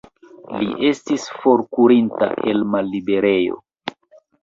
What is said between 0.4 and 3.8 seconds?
Li estis forkurinta el malliberejo.